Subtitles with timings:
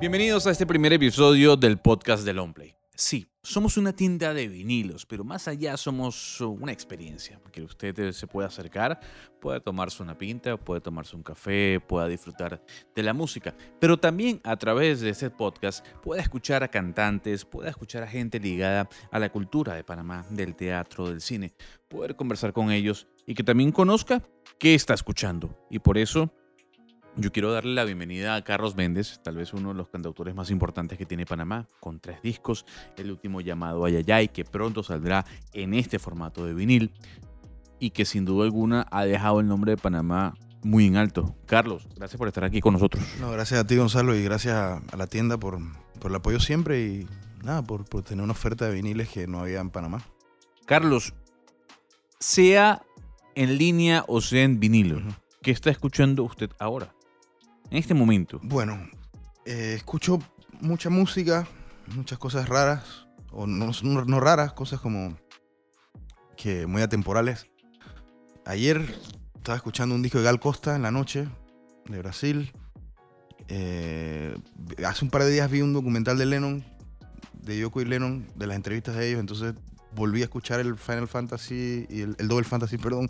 [0.00, 2.72] Bienvenidos a este primer episodio del podcast de Longplay.
[2.94, 8.28] Sí, somos una tienda de vinilos, pero más allá somos una experiencia que usted se
[8.28, 9.00] puede acercar,
[9.40, 12.62] puede tomarse una pinta, puede tomarse un café, pueda disfrutar
[12.94, 17.68] de la música, pero también a través de este podcast puede escuchar a cantantes, puede
[17.68, 21.54] escuchar a gente ligada a la cultura de Panamá, del teatro, del cine,
[21.88, 24.22] poder conversar con ellos y que también conozca
[24.60, 25.58] qué está escuchando.
[25.68, 26.32] Y por eso
[27.18, 30.50] yo quiero darle la bienvenida a Carlos Méndez, tal vez uno de los cantautores más
[30.50, 32.64] importantes que tiene Panamá, con tres discos,
[32.96, 36.92] el último llamado Ayayay, que pronto saldrá en este formato de vinil,
[37.80, 41.36] y que sin duda alguna ha dejado el nombre de Panamá muy en alto.
[41.46, 43.02] Carlos, gracias por estar aquí con nosotros.
[43.20, 45.58] No, gracias a ti, Gonzalo, y gracias a, la tienda por,
[45.98, 47.08] por, el apoyo siempre y
[47.42, 50.02] nada, por, por, tener una oferta de viniles que no había en Panamá.
[50.66, 51.14] Carlos,
[52.20, 52.82] sea
[53.34, 55.00] en línea o sea en vinilo,
[55.42, 56.94] ¿qué está escuchando usted ahora?
[57.70, 58.40] En este momento?
[58.42, 58.78] Bueno,
[59.44, 60.18] eh, escucho
[60.60, 61.46] mucha música,
[61.94, 65.16] muchas cosas raras, o no, no, raras, cosas como
[66.36, 67.46] que muy atemporales.
[68.44, 68.82] Ayer
[69.36, 71.28] estaba escuchando un disco de Gal Costa en la noche,
[71.86, 72.52] de Brasil.
[73.48, 74.36] Eh,
[74.86, 76.64] hace un par de días vi un documental de Lennon,
[77.34, 79.54] de Yoko y Lennon, de las entrevistas de ellos, entonces
[79.94, 83.08] volví a escuchar el Final Fantasy, y el, el Double Fantasy, perdón,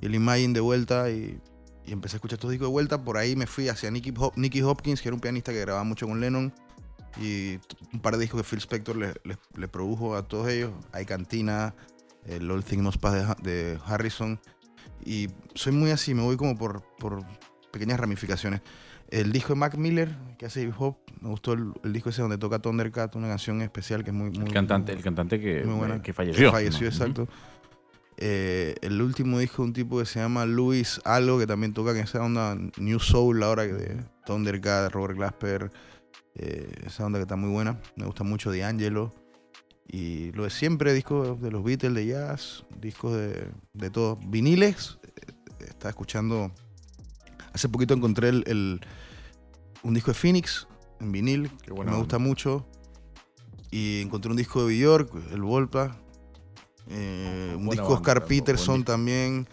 [0.00, 1.40] y el Imagine de vuelta y
[1.86, 3.02] y empecé a escuchar estos discos de vuelta.
[3.02, 6.06] Por ahí me fui hacia Nicky, Nicky Hopkins, que era un pianista que grababa mucho
[6.06, 6.52] con Lennon.
[7.20, 7.58] Y
[7.92, 9.14] un par de discos que Phil Spector le,
[9.54, 10.72] le, produjo a todos ellos.
[10.92, 11.74] Hay Cantina,
[12.26, 14.40] el All Thing Must Pass de, Harrison.
[15.04, 17.24] Y soy muy así, me voy como por, por
[17.70, 18.62] pequeñas ramificaciones.
[19.10, 22.38] El disco de Mac Miller, que hace hip hop, me gustó el, disco ese donde
[22.38, 24.30] toca Thundercat, una canción especial que es muy...
[24.30, 25.62] muy el cantante, el cantante que
[26.12, 26.46] falleció.
[26.46, 27.28] Que falleció, exacto.
[28.16, 31.90] Eh, el último disco de un tipo que se llama Luis Algo, que también toca
[31.90, 35.72] en esa onda New Soul, ahora de Thundercat, Robert Glasper,
[36.36, 37.80] eh, esa onda que está muy buena.
[37.96, 39.12] Me gusta mucho D'Angelo.
[39.86, 44.16] Y lo de siempre, discos de los Beatles, de jazz, discos de, de todo.
[44.16, 46.52] Viniles, eh, estaba escuchando.
[47.52, 48.80] Hace poquito encontré el,
[49.82, 50.66] un disco de Phoenix
[51.00, 52.66] en vinil, que me gusta mucho.
[53.70, 55.96] Y encontré un disco de York, el Volpa,
[56.88, 59.48] eh, un disco de Oscar Peterson también,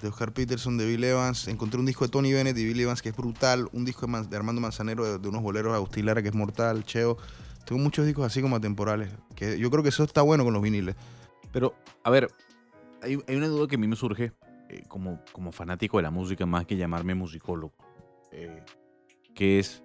[0.00, 1.48] de Oscar Peterson, de Bill Evans.
[1.48, 3.68] Encontré un disco de Tony Bennett y Bill Evans que es brutal.
[3.72, 7.18] Un disco de, Armando Manzanero de, unos boleros de Agustín Lara que es mortal, Cheo.
[7.64, 9.10] Tengo muchos discos así como atemporales.
[9.36, 10.96] Que yo creo que eso está bueno con los viniles.
[11.52, 12.30] Pero, a ver,
[13.02, 14.32] hay, una duda que a mí me surge
[14.68, 17.74] eh, como, como fanático de la música, más que llamarme musicólogo.
[18.32, 18.64] Eh,
[19.34, 19.82] que es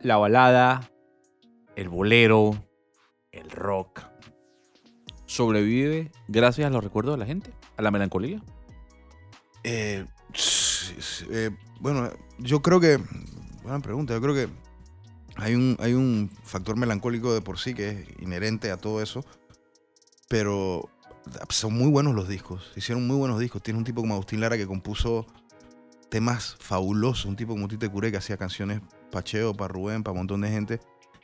[0.00, 0.90] la balada,
[1.76, 2.62] el bolero,
[3.32, 4.02] el rock
[5.26, 8.42] sobrevive gracias a los recuerdos de la gente, a la melancolía?
[9.64, 10.06] Eh,
[11.30, 11.50] eh,
[11.80, 12.98] bueno, yo creo que,
[13.62, 14.48] buena pregunta, yo creo que
[15.36, 19.24] hay un, hay un factor melancólico de por sí que es inherente a todo eso,
[20.28, 20.88] pero
[21.50, 23.62] son muy buenos los discos, hicieron muy buenos discos.
[23.62, 25.26] Tiene un tipo como Agustín Lara que compuso
[26.08, 30.12] temas fabulosos, un tipo como Tite Curé que hacía canciones para Cheo, para Rubén, para
[30.12, 30.80] un montón de gente.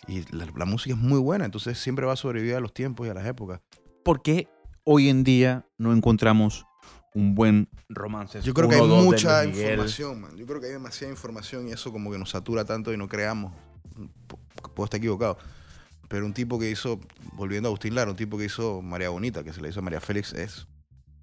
[0.09, 3.11] Y la, música es muy buena, entonces siempre va a sobrevivir a los tiempos y
[3.11, 3.61] a las épocas.
[4.03, 4.49] ¿Por qué
[4.85, 6.67] hoy en día no encontramos
[7.15, 8.41] un buen romance?
[8.43, 10.37] Yo creo que hay mucha información, man.
[10.37, 13.09] Yo creo que hay demasiada información y eso como que nos satura tanto y no
[13.09, 13.53] creamos.
[14.75, 15.39] Puedo estar equivocado.
[16.09, 17.01] Pero un tipo que hizo,
[17.33, 19.83] volviendo a Agustín Lara, un tipo que hizo María Bonita, que se le hizo a
[19.83, 20.67] María Félix, es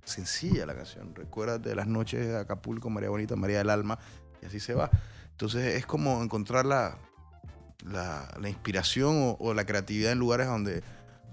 [0.03, 1.13] sencilla la canción.
[1.13, 3.99] Recuérdate de las noches de Acapulco, María Bonita, María del Alma,
[4.41, 4.89] y así se va.
[5.31, 6.97] Entonces es como encontrar la,
[7.85, 10.83] la, inspiración o la creatividad en lugares donde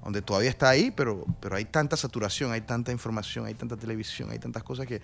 [0.06, 4.30] donde todavía está ahí, pero, pero hay tanta saturación, hay tanta información, hay tanta televisión,
[4.30, 5.02] hay tantas cosas que,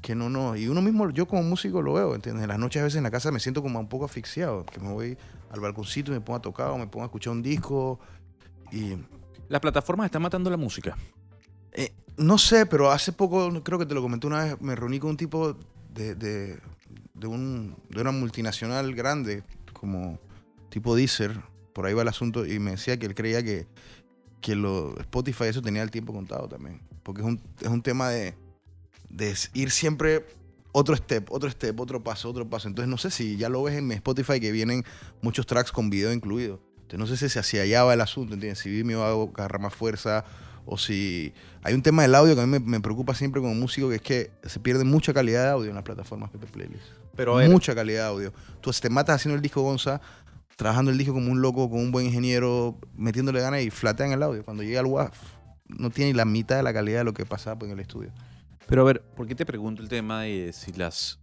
[0.00, 0.54] que no, no.
[0.54, 2.44] Y uno mismo, yo como músico lo veo, ¿entiendes?
[2.44, 4.78] En las noches a veces en la casa me siento como un poco asfixiado, que
[4.78, 5.18] me voy
[5.50, 7.98] al balconcito y me pongo a tocar o me pongo a escuchar un disco
[8.70, 8.94] y...
[9.48, 10.96] ¿Las plataformas están matando la música?
[11.72, 15.00] Eh, no sé, pero hace poco, creo que te lo comenté una vez, me reuní
[15.00, 15.56] con un tipo
[15.92, 16.60] de, de,
[17.14, 19.42] de, un, de una multinacional grande,
[19.72, 20.20] como
[20.68, 21.36] tipo Deezer,
[21.72, 23.66] por ahí va el asunto, y me decía que él creía que
[24.40, 26.80] que lo, Spotify eso tenía el tiempo contado también.
[27.02, 28.34] Porque es un, es un tema de,
[29.08, 30.24] de ir siempre
[30.72, 32.68] otro step, otro step, otro paso, otro paso.
[32.68, 34.84] Entonces no sé si ya lo ves en mi Spotify que vienen
[35.22, 36.60] muchos tracks con video incluido.
[36.82, 38.58] Entonces no sé si hacia allá va el asunto, ¿entiendes?
[38.58, 40.24] Si Vimeo va a agarrar más fuerza
[40.66, 41.32] o si...
[41.62, 44.02] Hay un tema del audio que a mí me, preocupa siempre como músico, que es
[44.02, 46.84] que se pierde mucha calidad de audio en las plataformas PP Playlist.
[47.16, 48.32] Pero mucha calidad de audio.
[48.60, 50.00] Tú te matas haciendo el disco Gonza
[50.56, 54.22] trabajando el disco como un loco, con un buen ingeniero, metiéndole ganas y flatean el
[54.22, 54.44] audio.
[54.44, 55.16] Cuando llega al WAF,
[55.66, 58.12] no tiene ni la mitad de la calidad de lo que pasaba en el estudio.
[58.66, 61.20] Pero a ver, ¿por qué te pregunto el tema de si las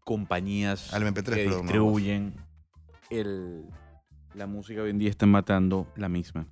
[0.00, 2.34] compañías Al MP3, que distribuyen
[3.10, 3.64] el,
[4.34, 6.48] la música hoy en día está matando la misma.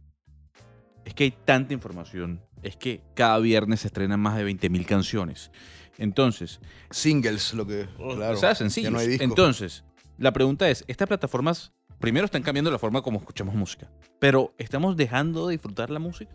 [1.04, 2.40] Es que hay tanta información.
[2.62, 5.50] Es que cada viernes se estrenan más de 20.000 canciones.
[5.98, 6.60] Entonces,
[6.90, 7.88] Singles, lo que.
[7.96, 8.34] Claro.
[8.34, 8.90] o sea, ya sencillo.
[8.92, 9.00] no.
[9.00, 9.84] Entonces,
[10.22, 13.90] la pregunta es, estas plataformas primero están cambiando la forma como escuchamos música,
[14.20, 16.32] pero ¿estamos dejando de disfrutar la música?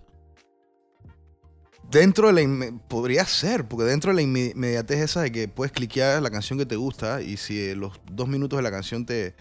[1.89, 5.71] Dentro de la podría ser, porque dentro de la inme- inmediatez esa de que puedes
[5.71, 9.05] cliquear la canción que te gusta y si eh, los dos minutos de la canción
[9.05, 9.35] te,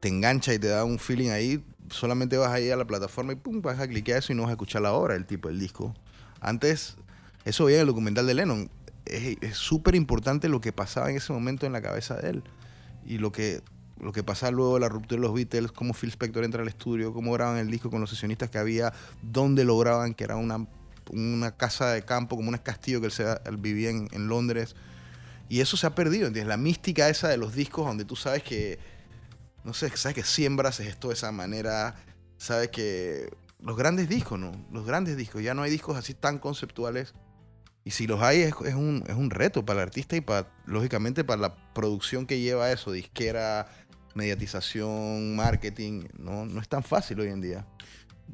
[0.00, 3.36] te engancha y te da un feeling ahí, solamente vas ahí a la plataforma y
[3.36, 5.60] pum, vas a cliquear eso y no vas a escuchar la hora, el tipo, el
[5.60, 5.94] disco.
[6.40, 6.96] Antes,
[7.44, 8.68] eso veía en el documental de Lennon,
[9.04, 12.42] es súper importante lo que pasaba en ese momento en la cabeza de él
[13.06, 13.62] y lo que,
[14.00, 16.68] lo que pasaba luego de la ruptura de los Beatles, cómo Phil Spector entra al
[16.68, 18.92] estudio, cómo graban el disco con los sesionistas que había,
[19.22, 20.66] dónde lo graban, que era una
[21.12, 23.24] una casa de campo, como un castillo que él, se,
[23.58, 24.76] vivía en, en Londres.
[25.48, 26.48] Y eso se ha perdido, ¿entiendes?
[26.48, 28.78] La mística esa de los discos donde tú sabes que,
[29.64, 31.96] no sé, sabes que siembra se gestó de esa manera,
[32.38, 33.30] sabes que
[33.60, 34.52] los grandes discos, ¿no?
[34.72, 37.14] Los grandes discos, ya no hay discos así tan conceptuales.
[37.84, 40.48] Y si los hay, es, es un, es un reto para el artista y para,
[40.66, 43.68] lógicamente, para la producción que lleva eso, disquera,
[44.14, 46.04] mediatización, marketing.
[46.18, 47.66] No, no es tan fácil hoy en día.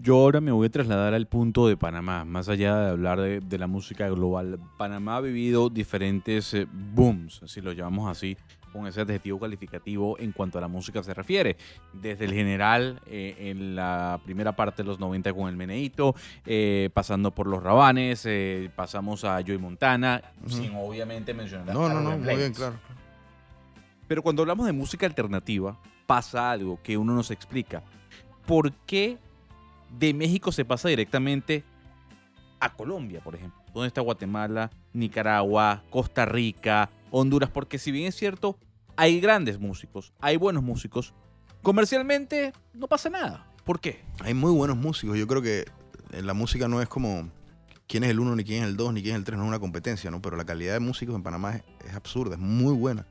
[0.02, 3.40] Yo ahora me voy a trasladar al punto de Panamá, más allá de hablar de,
[3.40, 4.58] de la música global.
[4.76, 8.36] Panamá ha vivido diferentes eh, booms, si lo llamamos así,
[8.72, 11.56] con ese adjetivo calificativo en cuanto a la música se refiere.
[11.94, 16.14] Desde el general, eh, en la primera parte de los 90 con el Meneito,
[16.44, 18.28] eh, pasando por los Rabanes,
[18.74, 22.76] pasamos a Joy Montana, sin obviamente mencionar No, a no, no, Rubén muy bien, claro.
[24.06, 27.82] Pero cuando hablamos de música alternativa, pasa algo que uno nos explica.
[28.46, 29.18] ¿Por qué
[29.98, 31.64] de México se pasa directamente
[32.60, 33.60] a Colombia, por ejemplo?
[33.72, 37.50] ¿Dónde está Guatemala, Nicaragua, Costa Rica, Honduras?
[37.50, 38.58] Porque si bien es cierto,
[38.96, 41.14] hay grandes músicos, hay buenos músicos,
[41.62, 43.46] comercialmente no pasa nada.
[43.64, 44.00] ¿Por qué?
[44.20, 45.18] Hay muy buenos músicos.
[45.18, 45.64] Yo creo que
[46.12, 47.28] eh, la música no es como
[47.88, 49.38] quién es el uno, ni quién es el dos, ni quién es el tres.
[49.38, 50.22] No es una competencia, ¿no?
[50.22, 53.06] Pero la calidad de músicos en Panamá es, absurda, es muy buena.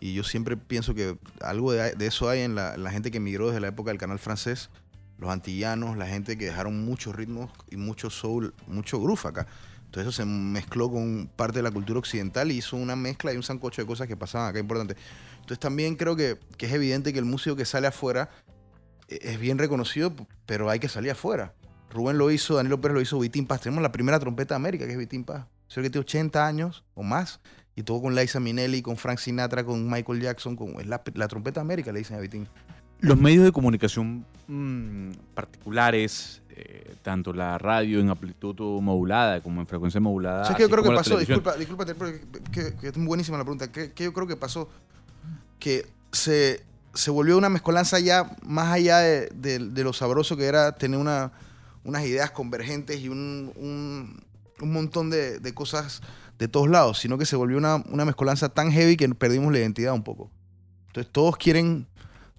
[0.00, 3.16] Y yo siempre pienso que algo de, de eso hay en la, la gente que
[3.16, 4.70] emigró desde la época del canal francés,
[5.18, 9.46] los antillanos, la gente que dejaron muchos ritmos y mucho soul, mucho groove acá.
[9.84, 13.36] Entonces eso se mezcló con parte de la cultura occidental y hizo una mezcla y
[13.36, 14.96] un sancocho de cosas que pasaban acá importante.
[15.36, 18.30] Entonces también creo que, que es evidente que el músico que sale afuera
[19.08, 20.14] eh, es bien reconocido,
[20.46, 21.54] pero hay que salir afuera.
[21.90, 23.62] Rubén lo hizo, Danilo Pérez lo hizo, Vitín Paz.
[23.62, 25.46] Tenemos la primera trompeta de América, que es Vitín Paz.
[25.68, 27.40] Señor que tiene 80 años o más.
[27.74, 30.54] Y todo con Liza Minnelli, con Frank Sinatra, con Michael Jackson.
[30.54, 32.46] Con, es la, la trompeta de América, le dicen a Vitín.
[33.00, 39.66] Los medios de comunicación mm, particulares, eh, tanto la radio en amplitud modulada como en
[39.66, 40.44] frecuencia modulada.
[40.44, 41.18] ¿Sabes qué yo así creo que pasó?
[41.18, 41.94] Disculpa, discúlpate,
[42.50, 43.70] que, que es buenísima la pregunta.
[43.70, 44.68] ¿Qué, qué yo creo que pasó?
[45.58, 46.64] Que se,
[46.94, 50.98] se volvió una mezcolanza ya más allá de, de- de lo sabroso que era tener
[50.98, 51.32] una,
[51.84, 54.20] unas ideas convergentes y un, un-
[54.60, 56.00] un montón de, de cosas
[56.38, 59.58] de todos lados, sino que se volvió una, una mezcolanza tan heavy que perdimos la
[59.58, 60.30] identidad un poco.
[60.88, 61.86] Entonces todos quieren,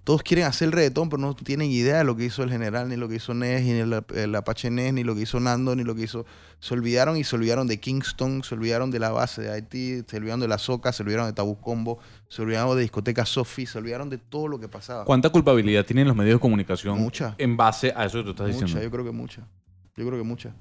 [0.10, 2.90] todos quieren hacer el reggaetón, pero no tienen idea de lo que hizo el general,
[2.90, 5.76] ni lo que hizo Ness, ni el, el Apache Ness, ni lo que hizo Nando,
[5.76, 6.26] ni lo que hizo
[6.60, 10.18] se olvidaron y se olvidaron de Kingston, se olvidaron de la base de Haití, se
[10.18, 13.78] olvidaron de la Soca, se olvidaron de Tabú Combo, se olvidaron de discoteca Sofi, se
[13.78, 15.06] olvidaron de todo lo que pasaba.
[15.06, 17.36] ¿Cuánta culpabilidad tienen los medios de comunicación Mucha.
[17.38, 18.84] en base a eso que tú estás Mucha, diciendo?
[18.84, 19.48] yo creo que mucha.
[19.96, 20.56] Yo creo que mucha.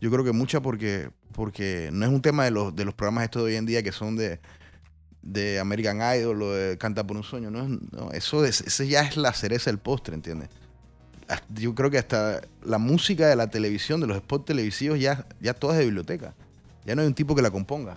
[0.00, 3.24] Yo creo que mucha porque, porque no es un tema de los, de los programas
[3.24, 4.40] estos de hoy en día que son de,
[5.26, 7.50] de American Idol o de Canta por un sueño.
[7.50, 10.50] No, es- no, eso, es, ese ya es la cereza del postre, ¿entiendes?
[11.54, 15.54] Yo creo que hasta la música de la televisión, de los spots televisivos, ya, ya
[15.54, 16.34] toda es de biblioteca.
[16.84, 17.96] Ya no hay un tipo que la componga.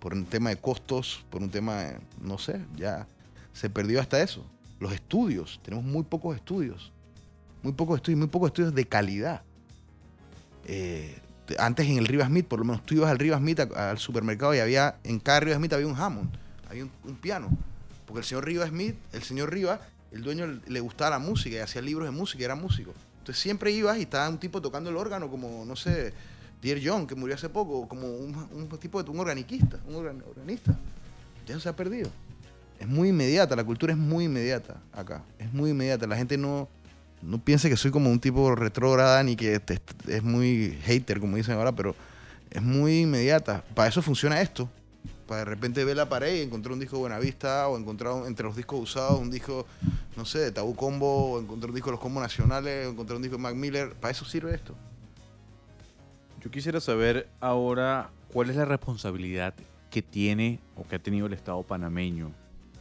[0.00, 3.06] Por un tema de costos, por un tema de, no sé, ya
[3.52, 4.44] se perdió hasta eso.
[4.80, 6.90] Los estudios, tenemos muy pocos estudios.
[7.62, 9.42] Muy pocos estudios, muy pocos estudios de calidad.
[10.66, 11.16] Eh,
[11.46, 13.40] te- antes en el Rivas Smith, por lo menos tú ibas al Rivas
[13.76, 16.36] a- al supermercado, y había, en cada Rivas había un Hammond,
[16.74, 17.48] había un, un piano.
[18.06, 19.80] Porque el señor Rivas Smith, el señor Rivas,
[20.12, 22.92] el dueño le- gustaba la música y hacía libros de música era músico.
[23.18, 26.12] Entonces siempre ibas y estaba un tipo tocando el órgano como, no sé,
[26.60, 30.22] Dear John, que murió hace poco, como un, un tipo de un organiquista, un organ-
[30.28, 30.76] organista.
[31.46, 32.10] Ya se ha perdido.
[32.78, 35.22] Es muy inmediata, la cultura es muy inmediata acá.
[35.38, 36.06] Es muy inmediata.
[36.06, 36.68] La gente no,
[37.22, 39.60] no piensa que soy como un tipo retrógrada ni que
[40.08, 41.94] es muy hater, como dicen ahora, pero
[42.50, 43.64] es muy inmediata.
[43.74, 44.68] Para eso funciona esto.
[45.26, 48.26] Para de repente ver la pared y encontrar un disco de Buenavista o encontrar un-
[48.26, 49.66] entre los discos usados un disco,
[50.16, 53.16] no sé, de Tabú Combo o encontrar un disco de los combos nacionales o encontrar
[53.16, 53.94] un disco de Mac Miller.
[53.94, 54.74] Para eso sirve esto.
[56.42, 59.54] Yo quisiera saber ahora cuál es la responsabilidad
[59.90, 62.32] que tiene o que ha tenido el Estado panameño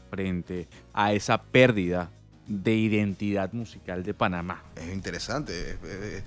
[0.10, 2.10] frente a esa pérdida
[2.48, 4.62] de identidad musical de Panamá.
[4.76, 5.72] Es interesante.
[5.72, 6.24] Es, es-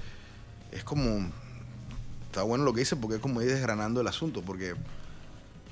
[0.72, 1.30] es como.
[2.26, 4.40] Está bueno lo que dice porque es como ir desgranando el asunto.
[4.42, 4.74] Porque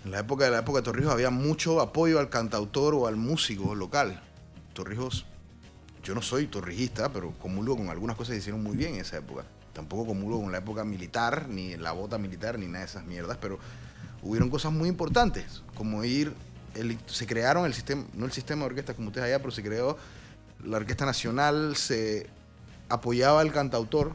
[0.05, 3.17] en la época de la época de Torrijos había mucho apoyo al cantautor o al
[3.17, 4.21] músico local.
[4.75, 5.25] Torrijos,
[6.03, 9.17] yo no soy torrijista, pero comulgo con algunas cosas que hicieron muy bien en esa
[9.17, 9.45] época.
[9.73, 13.39] Tampoco comulgo con la época militar, ni la bota militar, ni nada de esas mierdas,
[13.41, 13.59] pero
[14.23, 16.35] hubieron cosas muy importantes, como ir,
[17.07, 19.97] se crearon el sistema, no el sistema de orquestas como ustedes allá, pero se creó
[20.63, 22.27] la Orquesta Nacional, se
[22.89, 24.13] apoyaba al cantautor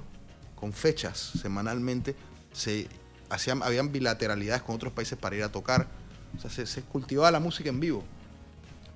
[0.56, 2.16] con fechas semanalmente,
[2.54, 2.88] se
[3.30, 5.88] hacían, habían bilateralidades con otros países para ir a tocar,
[6.38, 8.04] o sea, se, cultivaba la música en vivo.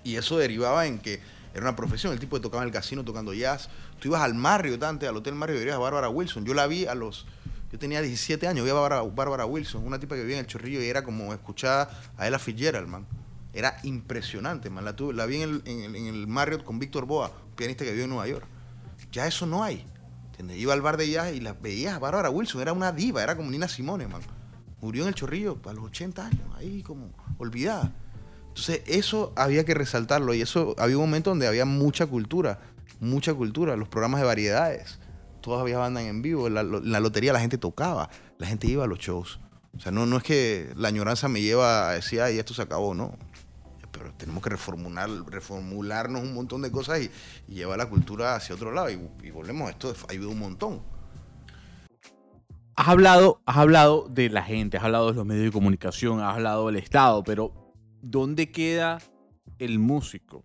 [0.04, 1.22] Y eso derivaba en que
[1.54, 2.12] era una profesión.
[2.13, 3.70] El tipo que tocaba en el casino tocando jazz.
[4.00, 6.46] Tú ibas al Marriott antes, al Hotel Marriott, y veías a Bárbara Wilson.
[6.46, 7.25] Yo la vi a los.
[7.72, 10.82] Yo tenía 17 años, vi a Bárbara, Wilson, una tipa que vivía en el Chorrillo
[10.82, 13.08] y era como escuchar a Ella Fitzgerald, man.
[13.54, 14.84] Era impresionante, man.
[14.86, 18.10] La, tuve- la vi en el, en Marriott con Víctor Boa, pianista que vive en
[18.10, 18.46] Nueva York.
[19.12, 19.86] Ya eso no hay.
[20.43, 20.57] ¿Entiendes?
[20.57, 23.35] Iba al bar de jazz y la veías a Bárbara Wilson, era una diva, era
[23.35, 24.21] como Nina Simone, man.
[24.81, 27.93] Murió en el Chorrillo a los 80 años, ahí como olvidada.
[28.50, 32.59] Entonces, eso había que resaltarlo y eso había un momento donde había mucha cultura,
[33.00, 35.00] mucha cultura, los programas de variedades,
[35.41, 38.88] todas había bandas en vivo, en la lotería la gente tocaba, la gente iba a
[38.88, 39.39] los shows.
[39.75, 42.62] O sea, no, no es que la añoranza me lleva a decir, ay, esto se
[42.62, 43.17] acabó, no.
[43.93, 47.09] Pero tenemos que reformular, reformularnos un montón de cosas y,
[47.47, 48.89] llevar la cultura hacia otro lado.
[48.89, 50.83] Y, volvemos, esto ha un montón.
[52.75, 56.35] Has hablado, has hablado de la gente, has hablado de los medios de comunicación, has
[56.35, 57.53] hablado del Estado, pero
[58.01, 58.97] ¿dónde queda
[59.59, 60.43] el músico?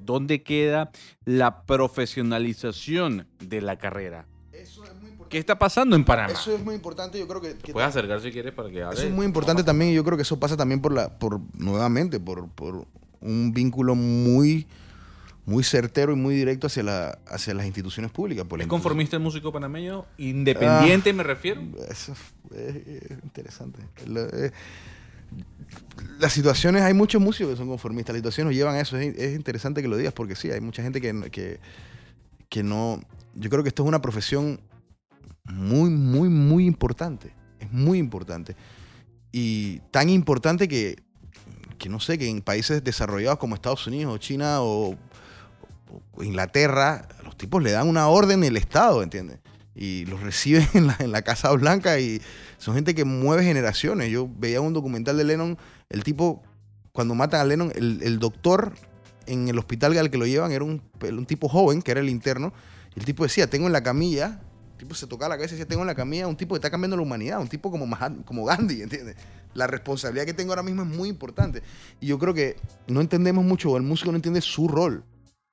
[0.00, 0.90] ¿Dónde queda
[1.24, 4.26] la profesionalización de la carrera?
[5.32, 6.32] ¿Qué está pasando en Panamá?
[6.34, 7.54] Eso es muy importante, yo creo que...
[7.56, 8.98] que Puedes acercar si quieres para que hable.
[8.98, 11.40] Eso es muy importante también y yo creo que eso pasa también por la, por,
[11.54, 12.86] nuevamente, por, por
[13.22, 14.66] un vínculo muy,
[15.46, 18.44] muy certero y muy directo hacia, la, hacia las instituciones públicas.
[18.44, 20.04] Por ¿Es conformista el músico panameño?
[20.18, 21.62] ¿Independiente me refiero?
[21.90, 22.12] Eso
[22.54, 23.80] es, es- es interesante.
[24.06, 24.50] Eh,
[26.18, 28.98] las situaciones, hay muchos músicos que son conformistas, las situaciones nos llevan a eso.
[28.98, 31.58] Es, es interesante que lo digas porque sí, hay mucha gente que, que,
[32.50, 33.00] que no...
[33.34, 34.60] Yo creo que esto es una profesión
[35.44, 37.34] muy, muy, muy importante.
[37.58, 38.56] Es muy importante.
[39.30, 41.02] Y tan importante que,
[41.78, 44.96] que no sé, que en países desarrollados como Estados Unidos o China o,
[46.22, 49.40] Inglaterra, los tipos le dan una orden el Estado, ¿entiendes?
[49.74, 52.20] Y los reciben en la, en la Casa Blanca y
[52.58, 54.10] son gente que mueve generaciones.
[54.10, 55.58] Yo veía un documental de Lennon,
[55.90, 56.42] el tipo,
[56.92, 58.74] cuando matan a Lennon, el, el doctor
[59.26, 62.08] en el hospital al que lo llevan era un, un tipo joven, que era el
[62.08, 62.52] interno,
[62.94, 64.40] el tipo decía, tengo en la camilla,
[64.82, 66.68] tipo se tocaba la cabeza y decía, tengo en la camilla un tipo que está
[66.68, 67.86] cambiando la humanidad, un tipo como,
[68.24, 69.16] como Gandhi, ¿entiendes?
[69.54, 71.62] La responsabilidad que tengo ahora mismo es muy importante.
[72.00, 72.56] Y yo creo que
[72.88, 75.04] no entendemos mucho, o el músico no entiende su rol.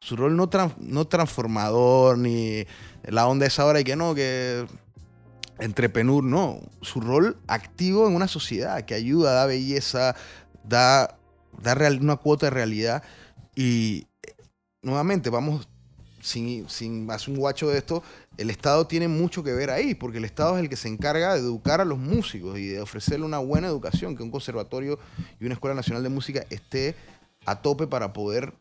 [0.01, 2.65] Su rol no, no transformador, ni
[3.03, 4.65] la onda esa hora y que no, que
[5.59, 6.61] entrepenur, no.
[6.81, 10.15] Su rol activo en una sociedad que ayuda, da belleza,
[10.63, 11.19] da,
[11.61, 13.03] da una cuota de realidad.
[13.53, 14.33] Y eh,
[14.81, 15.67] nuevamente, vamos,
[16.21, 18.03] sin, sin hacer un guacho de esto,
[18.37, 21.33] el Estado tiene mucho que ver ahí, porque el Estado es el que se encarga
[21.33, 24.99] de educar a los músicos y de ofrecerle una buena educación, que un conservatorio
[25.39, 26.95] y una escuela nacional de música esté
[27.45, 28.53] a tope para poder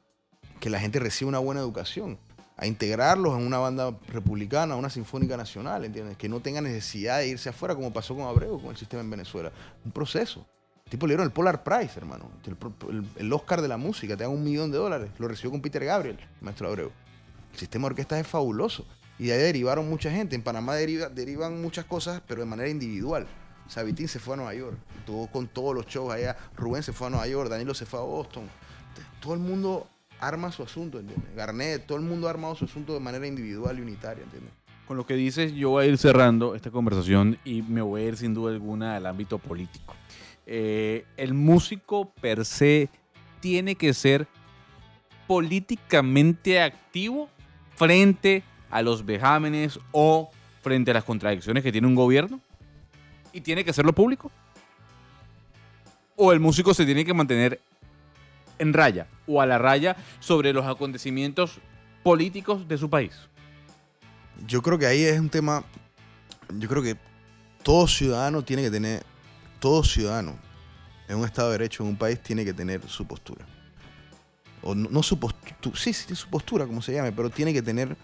[0.61, 2.19] que la gente reciba una buena educación,
[2.57, 6.17] a integrarlos en una banda republicana, una sinfónica nacional, ¿entiendes?
[6.17, 9.11] Que no tenga necesidad de irse afuera como pasó con Abreu, con el sistema en
[9.11, 9.53] Venezuela.
[9.85, 10.45] Un proceso.
[10.85, 12.31] El tipo le dieron el Polar Prize, hermano.
[12.47, 15.11] El- el Oscar de la música, te dan un millón de dólares.
[15.19, 16.91] Lo recibió con Peter Gabriel, maestro Abreu.
[17.59, 18.87] El sistema de orquestas es fabuloso.
[19.19, 20.37] Y de ahí derivaron mucha gente.
[20.37, 23.27] En Panamá deriva- derivan muchas cosas, pero de manera individual.
[23.67, 24.79] Sabitín se fue a Nueva York.
[25.01, 26.37] Estuvo con todos los shows allá.
[26.57, 27.51] Rubén se fue a Nueva York.
[27.51, 28.45] Danilo se fue a Boston.
[29.21, 29.89] Todo el mundo
[30.21, 31.35] arma su asunto, ¿entiendes?
[31.35, 34.53] Garnet, todo el mundo ha armado su asunto de manera individual y unitaria, ¿entiendes?
[34.87, 38.05] Con lo que dices, yo voy a ir cerrando esta conversación y me voy a
[38.07, 39.95] ir sin duda alguna al ámbito político.
[40.47, 42.89] Eh, el músico per se
[43.41, 44.29] tiene que ser
[45.27, 47.29] políticamente activo
[47.79, 50.31] frente a los vejámenes o
[50.63, 52.41] frente a las contradicciones que tiene un gobierno
[53.33, 54.33] y tiene que hacerlo público.
[56.17, 57.61] O el músico se tiene que mantener
[58.59, 61.61] en raya o a la raya sobre los acontecimientos
[62.03, 63.13] políticos de su país.
[64.47, 65.65] Yo creo que ahí es un tema.
[66.59, 66.97] Yo creo que
[67.63, 69.05] todo ciudadano tiene que tener.
[69.61, 70.37] Todo ciudadano
[71.09, 73.45] en un Estado de Derecho, en un país, tiene que tener su postura.
[74.63, 75.57] O no, no su postura.
[75.75, 77.97] Sí, sí, su postura, como se llame, pero tiene que tener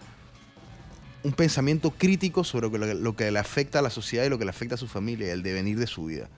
[1.23, 4.37] un pensamiento crítico sobre lo que, lo que le afecta a la sociedad y lo
[4.37, 6.29] que le afecta a su familia y el devenir de su vida.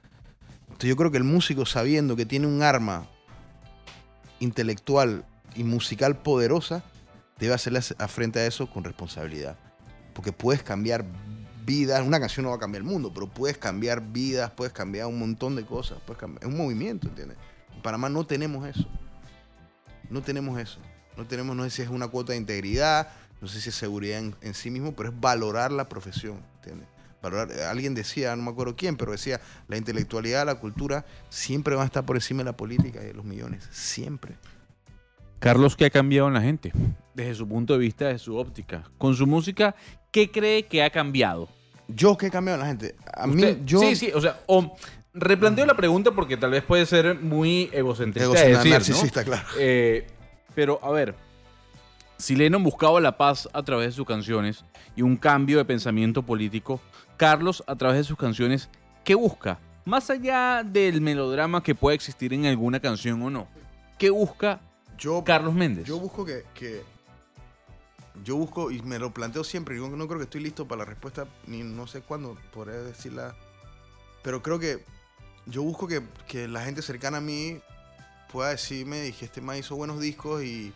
[0.67, 3.07] Entonces yo creo que el músico, sabiendo que tiene un arma
[4.39, 6.83] intelectual y musical poderosa,
[7.39, 9.57] debe hacerle frente a eso con responsabilidad.
[10.13, 11.05] Porque puedes cambiar
[11.65, 15.07] vidas, una canción no va a cambiar el mundo, pero puedes cambiar vidas, puedes cambiar
[15.07, 17.37] un montón de cosas, puedes cambiar, es un movimiento, ¿entiendes?
[17.75, 18.87] En Panamá no tenemos eso.
[20.09, 20.79] No tenemos eso.
[21.17, 23.09] No tenemos, no sé si es una cuota de integridad,
[23.41, 26.87] no sé si es seguridad en, en sí mismo, pero es valorar la profesión, ¿entiendes?
[27.21, 31.83] Valorar, alguien decía, no me acuerdo quién, pero decía, la intelectualidad, la cultura, siempre van
[31.83, 33.67] a estar por encima de la política y de los millones.
[33.71, 34.35] Siempre.
[35.39, 36.71] Carlos, ¿qué ha cambiado en la gente?
[37.13, 38.83] Desde su punto de vista, desde su óptica.
[38.97, 39.75] Con su música,
[40.11, 41.49] ¿qué cree que ha cambiado?
[41.87, 42.95] Yo que he cambiado en la gente.
[43.13, 43.79] A mí, yo.
[43.79, 44.75] Sí, sí, o sea, o
[45.19, 48.75] replanteo la pregunta porque tal vez puede ser muy egocentrista Egocéntrico, decir, ¿no?
[48.77, 49.47] narcisista, claro.
[49.59, 50.07] Eh,
[50.55, 51.15] pero, a ver,
[52.17, 54.63] si Lennon buscaba la paz a través de sus canciones
[54.95, 56.81] y un cambio de pensamiento político,
[57.17, 58.69] Carlos, a través de sus canciones,
[59.03, 59.59] ¿qué busca?
[59.85, 63.47] Más allá del melodrama que puede existir en alguna canción o no,
[63.97, 64.59] ¿qué busca
[64.97, 65.85] Yo, Carlos Méndez?
[65.85, 66.81] yo busco que, que-
[68.23, 70.85] Yo busco, y me lo planteo siempre, yo no creo que estoy listo para la
[70.85, 73.35] respuesta, ni no sé cuándo podré decirla.
[74.23, 74.83] Pero creo que
[75.47, 77.61] yo busco que, que la gente cercana a mí
[78.31, 80.73] pueda decirme dije, este man hizo buenos discos y,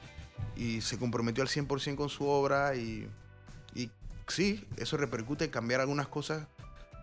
[0.56, 3.08] y se comprometió al 100% con su obra y,
[3.75, 3.92] y
[4.28, 6.48] sí, eso repercute en cambiar algunas cosas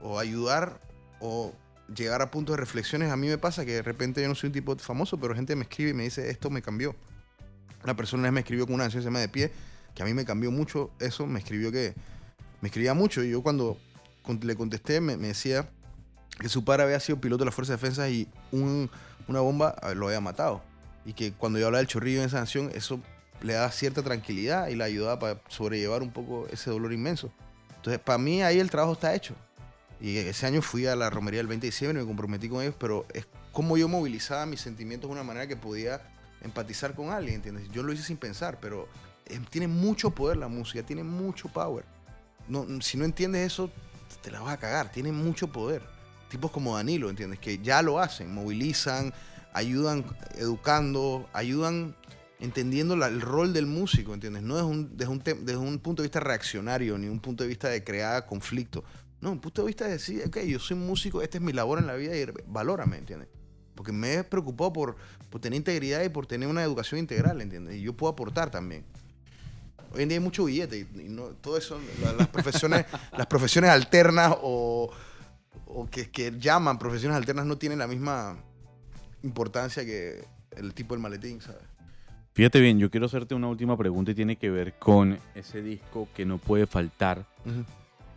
[0.00, 0.80] o ayudar
[1.20, 1.52] o
[1.94, 3.10] llegar a puntos de reflexiones.
[3.10, 5.54] A mí me pasa que de repente yo no soy un tipo famoso, pero gente
[5.56, 6.94] me escribe y me dice, esto me cambió.
[7.84, 9.52] Una persona me escribió con una canción que se llama De Pie,
[9.94, 11.94] que a mí me cambió mucho eso, me escribió que
[12.60, 13.78] me escribía mucho y yo cuando
[14.42, 15.70] le contesté me, me decía
[16.38, 18.90] que su padre había sido piloto de la Fuerza de Defensa y un-
[19.26, 20.62] una bomba eh, lo había matado.
[21.04, 23.00] Y que cuando yo hablaba del chorrillo en esa canción, eso
[23.40, 27.30] le daba cierta tranquilidad y le ayudaba para sobrellevar un poco ese dolor inmenso.
[27.76, 29.35] Entonces, para mí ahí el trabajo está hecho.
[30.00, 33.07] Y ese año fui a la romería el 20 de me comprometí con ellos, pero
[33.12, 36.00] es como yo movilizaba mis sentimientos de una manera que podía
[36.42, 37.68] empatizar con alguien, ¿entiendes?
[37.71, 38.87] Yo lo hice sin pensar, pero
[39.26, 41.85] eh, tiene mucho poder la música, tiene mucho power.
[42.46, 43.70] No, si no entiendes eso,
[44.22, 45.83] te la vas a cagar, tiene mucho poder.
[46.28, 47.38] Tipos como Danilo, ¿entiendes?
[47.38, 49.12] Que ya lo hacen, movilizan,
[49.52, 50.04] ayudan
[50.36, 51.94] educando, ayudan
[52.40, 54.42] entendiendo el rol del músico, ¿entiendes?
[54.42, 57.48] No desde un, desde, un desde un punto de vista reaccionario, ni un punto de
[57.48, 58.84] vista de crear conflicto.
[59.20, 61.80] No, un punto de vista de decir, ok, yo soy músico, esta es mi labor
[61.80, 63.28] en la vida y valórame, ¿entiendes?
[63.74, 64.96] Porque me he preocupado por,
[65.30, 67.76] por tener integridad y por tener una educación integral, ¿entiendes?
[67.76, 68.84] Y yo puedo aportar también.
[69.92, 72.84] Hoy en día hay mucho billete y, no, todo eso, la- las profesiones,
[73.16, 74.90] las profesiones alternas o,
[75.66, 78.38] o que, que llaman profesiones alternas no tienen la misma
[79.23, 80.25] importancia que
[80.57, 81.62] el tipo del maletín, ¿sabes?
[82.38, 86.09] Fíjate bien, yo quiero hacerte una última pregunta y tiene que ver con ese disco
[86.14, 87.27] que no puede faltar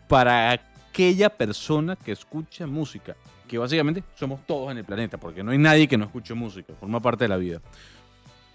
[0.08, 3.16] para aquella persona que escucha música,
[3.48, 6.74] que básicamente somos todos en el planeta, porque no hay nadie que no escuche música,
[6.80, 7.62] forma parte de la vida.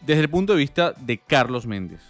[0.03, 2.01] Desde el punto de vista de Carlos Méndez,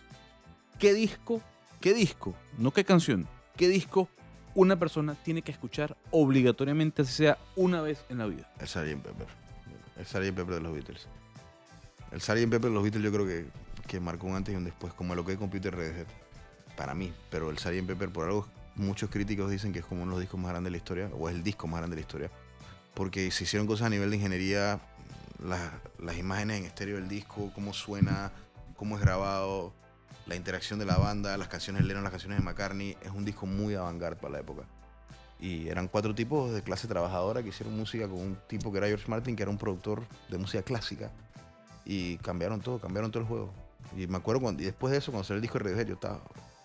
[0.78, 1.40] ¿qué disco,
[1.80, 4.10] qué disco, no qué canción, qué disco
[4.56, 8.50] una persona tiene que escuchar obligatoriamente, así sea una vez en la vida?
[8.58, 9.02] El Sgt.
[9.02, 9.26] Pepper.
[9.98, 10.34] El Sgt.
[10.34, 11.06] Pepper de los Beatles.
[12.10, 12.50] El Sgt.
[12.50, 13.46] Pepper de los Beatles yo creo que,
[13.86, 16.06] que marcó un antes y un después, como lo que es Computer Redhead.
[16.74, 17.12] Para mí.
[17.30, 17.86] Pero el Sgt.
[17.86, 20.68] Pepper, por algo, muchos críticos dicen que es como uno de los discos más grandes
[20.68, 22.30] de la historia, o es el disco más grande de la historia.
[22.94, 24.80] Porque se hicieron cosas a nivel de ingeniería,
[25.38, 28.32] las, las imágenes en estéreo del disco, cómo suena,
[28.74, 29.74] cómo es grabado,
[30.26, 32.96] la interacción de la banda, las canciones de Lennon, las canciones de McCartney.
[33.02, 34.62] Es un disco muy avant-garde para la época.
[35.38, 38.86] Y eran cuatro tipos de clase trabajadora que hicieron música con un tipo que era
[38.86, 41.10] George Martin, que era un productor de música clásica.
[41.84, 43.52] Y cambiaron todo, cambiaron todo el juego.
[43.96, 45.94] Y me acuerdo cuando, y después de eso, cuando salió el disco de Radiohead, yo
[45.94, 46.20] estaba,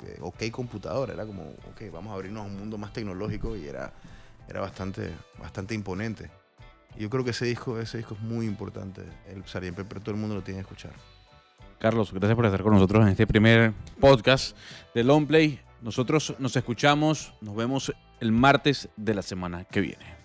[0.06, 3.68] eh, ok computadora, era como, ok, vamos a abrirnos a un mundo más tecnológico y
[3.68, 3.94] era,
[4.48, 6.32] era bastante, bastante imponente.
[6.96, 9.76] Y yo creo que ese disco, ese disco es muy importante, el Sgt.
[9.76, 10.94] Pepper, todo el mundo lo tiene que escuchar.
[11.82, 14.56] Carlos, gracias por estar con nosotros en este primer podcast
[14.94, 15.60] de Long Play.
[15.82, 20.21] Nosotros nos escuchamos, nos vemos el martes de la semana que viene.